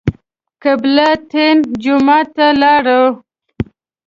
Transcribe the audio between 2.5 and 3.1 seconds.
لاړو.